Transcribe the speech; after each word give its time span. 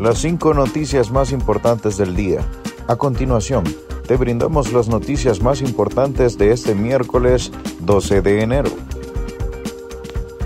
las 0.00 0.18
cinco 0.18 0.54
noticias 0.54 1.10
más 1.10 1.30
importantes 1.30 1.98
del 1.98 2.16
día. 2.16 2.40
A 2.88 2.96
continuación, 2.96 3.64
te 4.06 4.16
brindamos 4.16 4.72
las 4.72 4.88
noticias 4.88 5.42
más 5.42 5.60
importantes 5.60 6.38
de 6.38 6.52
este 6.52 6.74
miércoles 6.74 7.52
12 7.80 8.22
de 8.22 8.40
enero. 8.40 8.70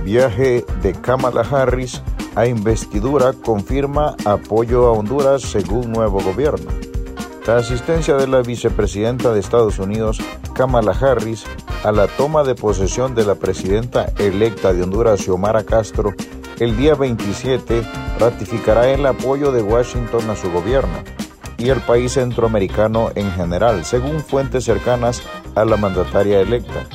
Viaje 0.04 0.64
de 0.82 0.92
Kamala 0.92 1.42
Harris 1.42 2.02
a 2.34 2.48
investidura 2.48 3.32
confirma 3.32 4.16
apoyo 4.24 4.86
a 4.86 4.92
Honduras 4.92 5.42
según 5.42 5.92
nuevo 5.92 6.20
gobierno. 6.20 6.72
La 7.46 7.58
asistencia 7.58 8.16
de 8.16 8.26
la 8.26 8.42
vicepresidenta 8.42 9.32
de 9.32 9.38
Estados 9.38 9.78
Unidos, 9.78 10.18
Kamala 10.54 10.92
Harris, 10.92 11.44
a 11.84 11.92
la 11.92 12.08
toma 12.08 12.42
de 12.42 12.56
posesión 12.56 13.14
de 13.14 13.24
la 13.24 13.36
presidenta 13.36 14.12
electa 14.18 14.72
de 14.72 14.82
Honduras, 14.82 15.20
Xiomara 15.20 15.62
Castro, 15.62 16.12
el 16.60 16.76
día 16.76 16.94
27 16.94 17.82
ratificará 18.18 18.90
el 18.90 19.04
apoyo 19.06 19.52
de 19.52 19.62
Washington 19.62 20.30
a 20.30 20.36
su 20.36 20.50
gobierno 20.50 21.02
y 21.56 21.70
el 21.70 21.80
país 21.80 22.12
centroamericano 22.12 23.10
en 23.14 23.30
general, 23.32 23.84
según 23.84 24.20
fuentes 24.20 24.64
cercanas 24.64 25.22
a 25.54 25.64
la 25.64 25.76
mandataria 25.76 26.40
electa. 26.40 26.86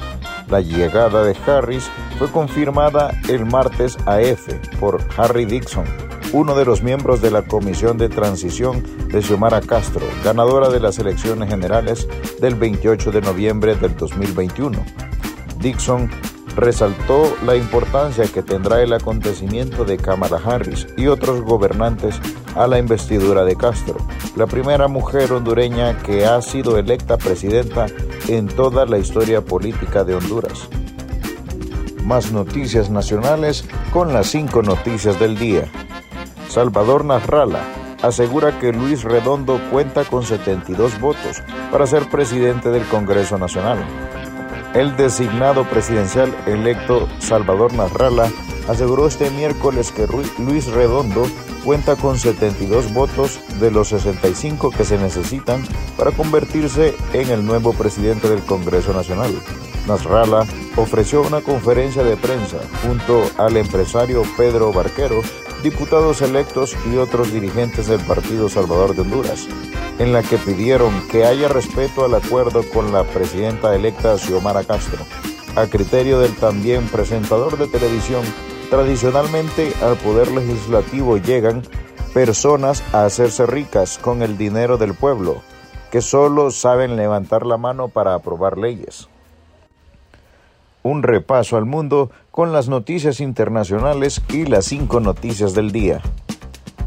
La 0.50 0.62
llegada 0.62 1.23
de 1.23 1.36
Harris 1.45 1.90
fue 2.17 2.30
confirmada 2.31 3.14
el 3.30 3.45
martes 3.45 3.98
a 4.05 4.22
F 4.22 4.59
por 4.80 5.02
Harry 5.17 5.45
Dixon, 5.45 5.86
uno 6.34 6.55
de 6.55 6.66
los 6.66 6.81
miembros 6.81 7.22
de 7.22 7.31
la 7.31 7.44
Comisión 7.44 7.98
de 7.98 8.09
Transición 8.09 8.84
de 9.08 9.22
Xiomara 9.22 9.62
Castro, 9.62 10.05
ganadora 10.23 10.70
de 10.70 10.80
las 10.80 11.00
elecciones 11.00 11.50
generales 11.50 12.08
del 12.39 12.55
28 12.55 13.12
de 13.12 13.22
noviembre 13.22 13.76
del 13.76 13.95
2021. 13.95 14.84
Dixon 15.59 16.09
resaltó 16.59 17.36
la 17.45 17.55
importancia 17.55 18.26
que 18.26 18.44
tendrá 18.44 18.81
el 18.81 18.94
acontecimiento 18.94 19.86
de 19.86 19.97
Kamala 19.97 20.39
Harris 20.44 20.88
y 20.97 21.08
otros 21.08 21.42
gobernantes 21.42 22.20
a 22.56 22.67
la 22.67 22.80
investidura 22.80 23.45
de 23.45 23.56
Castro, 23.56 23.97
la 24.36 24.47
primera 24.47 24.88
mujer 24.88 25.31
hondureña 25.31 25.97
que 26.00 26.25
ha 26.25 26.42
sido 26.42 26.78
electa 26.78 27.17
presidenta 27.17 27.88
en 28.28 28.47
toda 28.47 28.86
la 28.86 28.97
historia 28.97 29.42
política 29.42 30.03
de 30.03 30.16
Honduras. 30.16 30.67
Más 32.03 32.31
noticias 32.31 32.89
nacionales 32.89 33.66
con 33.91 34.14
las 34.14 34.28
cinco 34.28 34.62
noticias 34.62 35.19
del 35.19 35.38
día. 35.38 35.66
Salvador 36.50 37.06
Nasralla 37.06 37.62
asegura 38.02 38.58
que 38.59 38.73
Luis 38.73 39.03
Redondo 39.03 39.59
cuenta 39.72 40.06
con 40.06 40.23
72 40.23 41.00
votos 41.00 41.44
para 41.72 41.86
ser 41.86 42.09
presidente 42.09 42.69
del 42.69 42.86
Congreso 42.86 43.38
Nacional. 43.38 43.80
El 44.73 44.95
designado 44.95 45.67
presidencial 45.67 46.36
electo 46.45 47.08
Salvador 47.20 47.73
Nasralla 47.73 48.31
aseguró 48.67 49.08
este 49.08 49.31
miércoles 49.31 49.92
que 49.92 50.08
Luis 50.38 50.67
Redondo 50.67 51.23
cuenta 51.66 51.95
con 51.95 52.20
72 52.20 52.94
votos 52.94 53.40
de 53.59 53.72
los 53.72 53.90
65 53.90 54.70
que 54.70 54.86
se 54.86 54.97
necesitan 55.00 55.64
para 55.97 56.12
convertirse 56.12 56.95
en 57.14 57.30
el 57.30 57.45
nuevo 57.45 57.73
presidente 57.73 58.30
del 58.30 58.42
Congreso 58.42 58.94
Nacional. 58.94 59.34
Nasralla 59.90 60.45
ofreció 60.78 61.22
una 61.23 61.42
conferencia 61.42 62.04
de 62.04 62.16
prensa 62.16 62.59
junto 62.84 63.23
al 63.38 63.58
empresario 63.58 64.22
Pedro 64.38 64.72
Barquero, 64.72 65.22
diputados 65.64 66.22
electos 66.22 66.78
y 66.90 66.98
otros 66.98 67.34
dirigentes 67.34 67.88
del 67.88 68.00
Partido 68.02 68.48
Salvador 68.48 68.96
de 68.96 69.02
Honduras, 69.02 69.48
en 69.98 70.14
la 70.14 70.23
que 70.23 70.38
pidieron 70.38 70.94
que 71.09 71.26
haya 71.26 71.50
respeto 71.50 72.06
al 72.06 72.14
acuerdo 72.14 72.64
con 72.70 72.94
la 72.94 73.04
presidenta 73.04 73.76
electa 73.76 74.18
Xiomara 74.18 74.64
Castro. 74.64 75.04
A 75.56 75.66
criterio 75.66 76.20
del 76.20 76.36
también 76.36 76.88
presentador 76.88 77.58
de 77.58 77.68
televisión, 77.68 78.24
tradicionalmente 78.70 79.74
al 79.81 79.98
poder 79.98 80.31
legislativo 80.31 81.18
llegan 81.18 81.64
personas 82.14 82.84
a 82.94 83.06
hacerse 83.06 83.46
ricas 83.46 83.97
con 83.97 84.22
el 84.22 84.38
dinero 84.38 84.78
del 84.78 84.94
pueblo, 84.94 85.42
que 85.92 86.02
solo 86.02 86.52
saben 86.52 86.96
levantar 86.96 87.46
la 87.46 87.58
mano 87.58 87.88
para 87.88 88.13
aprobar 88.13 88.58
leyes. 88.58 89.09
Un 90.89 91.03
repaso 91.03 91.55
al 91.55 91.66
mundo 91.66 92.09
con 92.31 92.51
las 92.51 92.67
noticias 92.67 93.19
internacionales 93.19 94.23
y 94.33 94.45
las 94.45 94.66
cinco 94.66 95.00
noticias 95.00 95.53
del 95.53 95.72
día. 95.72 96.01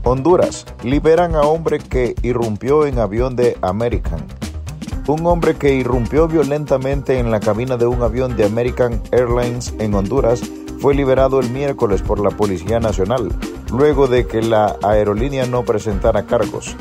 Honduras. 0.03 0.67
Liberan 0.83 1.37
a 1.37 1.43
hombre 1.43 1.79
que 1.79 2.17
irrumpió 2.23 2.85
en 2.85 2.99
avión 2.99 3.37
de 3.37 3.57
American. 3.63 4.27
Un 5.07 5.25
hombre 5.25 5.55
que 5.55 5.77
irrumpió 5.77 6.27
violentamente 6.27 7.21
en 7.21 7.31
la 7.31 7.39
cabina 7.39 7.77
de 7.77 7.87
un 7.87 8.03
avión 8.03 8.37
de 8.37 8.45
American 8.45 9.01
Airlines 9.13 9.73
en 9.79 9.95
Honduras 9.95 10.43
fue 10.81 10.97
liberado 10.97 11.39
el 11.39 11.49
miércoles 11.51 12.03
por 12.03 12.19
la 12.19 12.31
Policía 12.31 12.81
Nacional, 12.81 13.29
luego 13.71 14.09
de 14.09 14.27
que 14.27 14.43
la 14.43 14.79
aerolínea 14.83 15.47
no 15.47 15.63
presentara 15.63 16.27
cargos. 16.27 16.75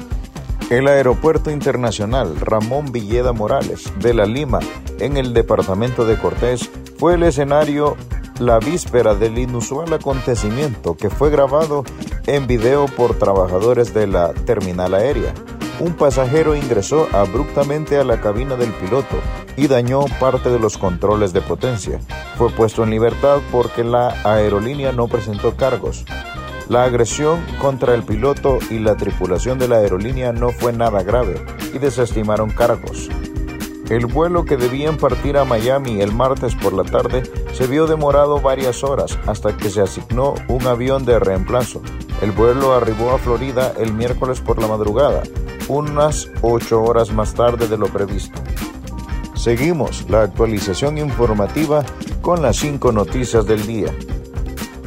El 0.71 0.88
Aeropuerto 0.88 1.51
Internacional 1.51 2.35
Ramón 2.39 2.91
Villeda 2.91 3.31
Morales 3.31 3.93
de 3.99 4.15
La 4.15 4.25
Lima, 4.25 4.59
en 4.99 5.17
el 5.17 5.33
departamento 5.33 6.05
de 6.05 6.17
Cortés, 6.17 6.71
fue 7.01 7.16
el 7.16 7.23
escenario 7.23 7.97
la 8.39 8.59
víspera 8.59 9.16
del 9.16 9.39
inusual 9.39 9.91
acontecimiento 9.91 10.95
que 10.95 11.09
fue 11.09 11.31
grabado 11.31 11.84
en 12.28 12.45
video 12.45 12.85
por 12.85 13.17
trabajadores 13.17 13.91
de 13.95 14.06
la 14.06 14.34
terminal 14.34 14.94
aérea. 14.94 15.34
Un 15.79 15.94
pasajero 15.94 16.56
ingresó 16.56 17.07
abruptamente 17.12 17.97
a 17.97 18.03
la 18.03 18.22
cabina 18.22 18.56
del 18.56 18.72
piloto 18.73 19.16
y 19.57 19.67
dañó 19.67 20.06
parte 20.19 20.51
de 20.51 20.59
los 20.59 20.78
controles 20.78 21.34
de 21.34 21.41
potencia. 21.41 22.00
Fue 22.38 22.51
puesto 22.51 22.84
en 22.84 22.91
libertad 22.91 23.39
porque 23.51 23.83
la 23.83 24.09
aerolínea 24.23 24.91
no 24.91 25.07
presentó 25.07 25.56
cargos. 25.56 26.06
La 26.69 26.83
agresión 26.83 27.44
contra 27.59 27.95
el 27.95 28.03
piloto 28.03 28.59
y 28.69 28.78
la 28.78 28.95
tripulación 28.95 29.57
de 29.57 29.68
la 29.68 29.78
aerolínea 29.78 30.33
no 30.33 30.51
fue 30.51 30.72
nada 30.72 31.01
grave 31.01 31.44
y 31.73 31.79
desestimaron 31.79 32.51
cargos. 32.51 33.09
El 33.91 34.06
vuelo 34.06 34.46
que 34.46 34.56
debían 34.56 34.96
partir 34.96 35.38
a 35.38 35.44
Miami 35.44 36.00
el 36.00 36.13
martes 36.13 36.56
por 36.56 36.72
la 36.72 36.85
tarde 36.85 37.24
se 37.52 37.68
vio 37.68 37.88
demorado 37.88 38.40
varias 38.40 38.85
horas 38.85 39.19
hasta 39.28 39.57
que 39.57 39.69
se 39.69 39.81
asignó 39.81 40.35
un 40.47 40.66
avión 40.66 41.03
de 41.03 41.19
reemplazo. 41.19 41.81
El 42.22 42.31
vuelo 42.31 42.74
arribó 42.74 43.12
a 43.12 43.18
Florida 43.18 43.74
el 43.78 43.91
miércoles 43.91 44.40
por 44.40 44.62
la 44.62 44.69
madrugada, 44.69 45.24
unas 45.68 46.30
ocho 46.41 46.81
horas 46.81 47.12
más 47.12 47.34
tarde 47.34 47.68
de 47.68 47.78
lo 47.78 47.88
previsto. 47.88 48.40
Seguimos 49.35 50.09
la 50.09 50.22
actualización 50.22 50.97
informativa 50.97 51.84
con 52.22 52.41
las 52.41 52.56
cinco 52.56 52.94
noticias 52.94 53.46
del 53.46 53.68
día. 53.68 53.94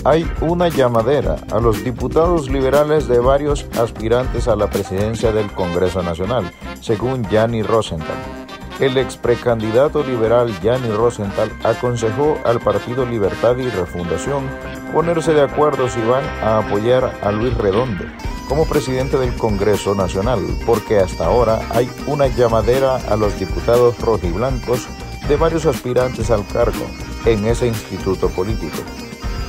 Hay 0.04 0.26
una 0.40 0.68
llamadera 0.68 1.36
a 1.52 1.60
los 1.60 1.84
diputados 1.84 2.48
liberales 2.48 3.06
de 3.06 3.18
varios 3.18 3.66
aspirantes 3.78 4.48
a 4.48 4.56
la 4.56 4.70
presidencia 4.70 5.30
del 5.30 5.52
Congreso 5.52 6.02
Nacional, 6.02 6.50
según 6.80 7.28
Gianni 7.28 7.62
Rosenthal. 7.62 8.33
El 8.80 8.98
ex 8.98 9.16
precandidato 9.16 10.02
liberal 10.02 10.52
Gianni 10.60 10.90
Rosenthal 10.90 11.50
aconsejó 11.62 12.38
al 12.44 12.58
Partido 12.58 13.06
Libertad 13.06 13.56
y 13.56 13.68
Refundación 13.68 14.48
ponerse 14.92 15.32
de 15.32 15.42
acuerdo 15.42 15.88
si 15.88 16.00
van 16.00 16.24
a 16.42 16.58
apoyar 16.58 17.18
a 17.22 17.30
Luis 17.30 17.56
Redondo 17.56 18.04
como 18.48 18.66
presidente 18.66 19.16
del 19.16 19.34
Congreso 19.34 19.94
Nacional, 19.94 20.40
porque 20.66 20.98
hasta 20.98 21.26
ahora 21.26 21.60
hay 21.70 21.90
una 22.06 22.26
llamadera 22.26 22.96
a 22.96 23.16
los 23.16 23.38
diputados 23.38 23.98
rojiblancos 24.00 24.86
de 25.28 25.36
varios 25.36 25.66
aspirantes 25.66 26.30
al 26.30 26.46
cargo 26.46 26.86
en 27.24 27.46
ese 27.46 27.66
instituto 27.66 28.28
político. 28.28 28.76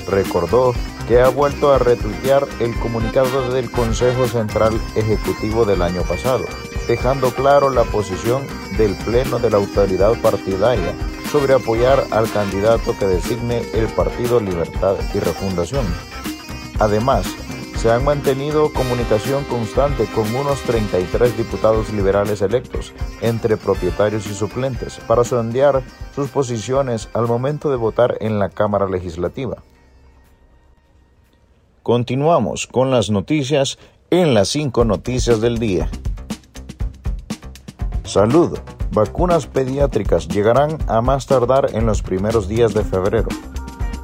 Recordó 0.07 0.73
que 1.07 1.19
ha 1.19 1.29
vuelto 1.29 1.73
a 1.73 1.79
retuitear 1.79 2.47
el 2.59 2.77
comunicado 2.79 3.51
del 3.51 3.69
Consejo 3.69 4.27
Central 4.27 4.79
Ejecutivo 4.95 5.65
del 5.65 5.81
año 5.81 6.03
pasado, 6.03 6.45
dejando 6.87 7.31
claro 7.31 7.69
la 7.69 7.83
posición 7.83 8.43
del 8.77 8.95
Pleno 8.95 9.39
de 9.39 9.49
la 9.49 9.57
Autoridad 9.57 10.13
Partidaria 10.21 10.93
sobre 11.31 11.53
apoyar 11.53 12.05
al 12.11 12.29
candidato 12.31 12.97
que 12.97 13.05
designe 13.05 13.61
el 13.73 13.87
Partido 13.87 14.39
Libertad 14.39 14.95
y 15.13 15.19
Refundación. 15.19 15.85
Además, 16.79 17.25
se 17.85 17.91
han 17.91 18.03
mantenido 18.03 18.73
comunicación 18.73 19.43
constante 19.43 20.05
con 20.05 20.33
unos 20.35 20.61
33 20.61 21.37
diputados 21.37 21.93
liberales 21.93 22.41
electos, 22.41 22.93
entre 23.21 23.57
propietarios 23.57 24.25
y 24.27 24.33
suplentes, 24.33 24.99
para 25.07 25.23
sondear 25.23 25.83
sus 26.15 26.29
posiciones 26.29 27.09
al 27.13 27.27
momento 27.27 27.69
de 27.69 27.75
votar 27.75 28.17
en 28.21 28.39
la 28.39 28.49
Cámara 28.49 28.89
Legislativa. 28.89 29.57
Continuamos 31.83 32.65
con 32.65 32.89
las 32.89 33.11
noticias 33.11 33.77
en 34.09 34.33
las 34.33 34.47
cinco 34.47 34.85
noticias 34.85 35.39
del 35.39 35.59
día. 35.59 35.87
Salud. 38.15 38.57
Vacunas 38.93 39.45
pediátricas 39.45 40.29
llegarán 40.29 40.77
a 40.87 41.01
más 41.01 41.25
tardar 41.25 41.71
en 41.73 41.85
los 41.85 42.01
primeros 42.01 42.47
días 42.47 42.73
de 42.73 42.85
febrero. 42.85 43.27